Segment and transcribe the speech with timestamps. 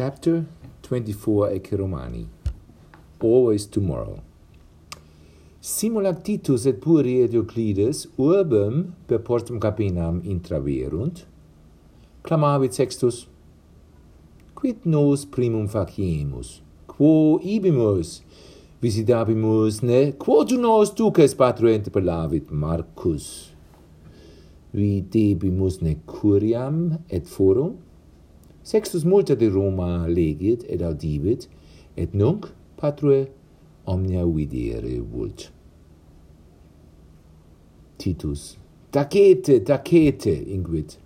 [0.00, 0.46] Chapter
[0.88, 2.26] 24 Ec Romani.
[3.22, 4.22] Always Tomorrow.
[5.60, 11.26] Simulat Titus et Puri et Euclides urbem per portum Capinam intraverunt
[12.22, 13.26] clamavit Sextus
[14.54, 18.22] Quid nos primum faciemus quo ibimus?
[18.80, 20.14] Visitabimus ne?
[20.16, 23.52] Quod nos duces patro interpellavit Marcus?
[24.72, 27.76] Videbimus ne curiam et forum?
[28.62, 31.48] Sextus multa de Roma legit et audibit,
[31.96, 32.46] et nunc
[32.76, 33.26] patrue
[33.86, 35.50] omnia videre vult.
[37.98, 38.56] Titus.
[38.90, 40.98] Tacete, tacete, inguit.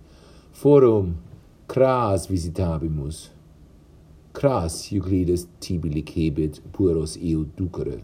[0.51, 1.17] Forum
[1.67, 3.29] cras visitabimus.
[4.33, 8.01] Cras Euclides tibi licebit pueros eo ducere.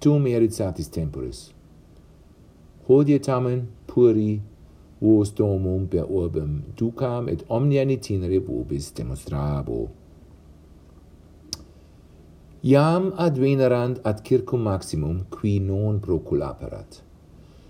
[0.00, 1.52] Tum merit satis temporis.
[2.88, 4.40] Hodie tamen puri
[5.00, 9.88] vos domum per urbem ducam et omnia itinere vobis demonstrabo.
[12.62, 17.02] Iam advenerant ad circum maximum, qui non proculaperat.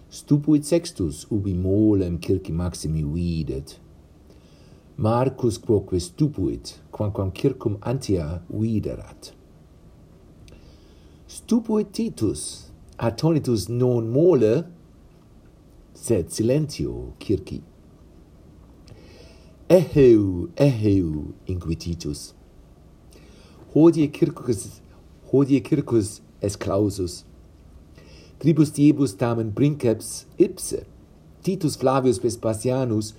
[0.09, 3.79] Stupuit sextus ubi molem circi maximi videt.
[4.97, 9.35] Marcus quoque stupuit, quamquam circum antia viderat.
[11.27, 14.65] Stupuit Titus, attonitus non mole,
[15.99, 17.63] sed silentio circi.
[19.69, 22.35] Eheu, eheu, inquititus.
[23.75, 24.81] Hodie circus,
[25.33, 27.25] hodie circus es clausus.
[28.39, 30.87] Tribus diebus tamen princeps ipse.
[31.43, 33.13] Titus Flavius Vespasianus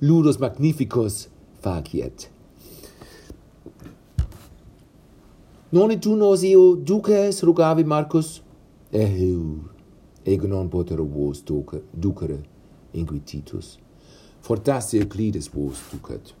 [0.00, 1.28] ludus magnificus
[1.60, 2.30] faciet.
[5.70, 8.42] Non et tu nos eo duces rugavi Marcus?
[8.92, 9.68] Eheu,
[10.28, 11.42] ego non poter vos
[11.90, 12.42] ducere,
[12.92, 13.78] inquititus.
[14.40, 16.34] Fortasse Euclides vos ducat.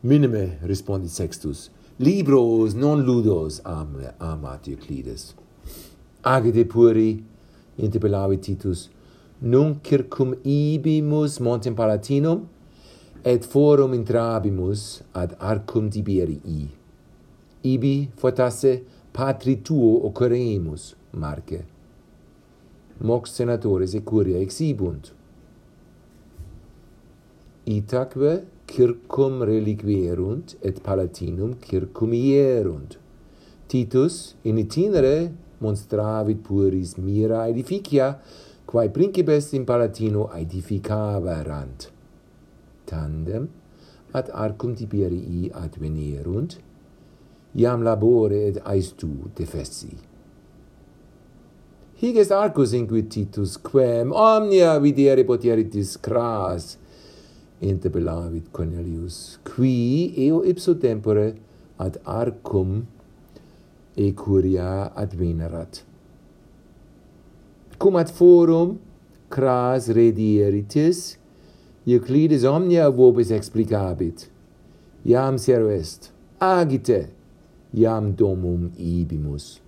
[0.00, 5.34] Minime, respondit Sextus, libros non ludos am, amat Euclides.
[6.22, 7.22] Agede puri,
[7.76, 8.90] interpellavit Titus,
[9.38, 12.48] nunc circum ibimus montem Palatinum,
[13.24, 16.68] et forum intrabimus ad arcum Tiberii.
[17.62, 21.64] Ibi fortasse patri tuo occurremus Marce
[22.98, 25.12] mox senatores e curia exibunt
[27.64, 32.98] itaque circum reliquierunt et palatinum circumierunt.
[33.68, 38.18] Titus in itinere monstravit puris mira edificia
[38.64, 41.90] quae principes in palatino edificaverant
[42.84, 43.48] tandem
[44.12, 46.58] ad arcum tiberii advenerunt
[47.54, 49.92] iam labore et aestu defessi.
[52.02, 56.76] Hic est arcus inquititus quem omnia videre potieritis cras
[57.62, 61.28] interpellavit Cornelius qui eo ipso tempore
[61.76, 62.82] ad arcum
[63.94, 65.84] e curia advenerat
[67.78, 68.78] cum ad forum
[69.28, 71.18] cras redieritis
[71.86, 74.28] Euclides omnia vobis explicabit
[75.04, 77.10] iam sero est agite
[77.74, 79.60] iam domum ibimus.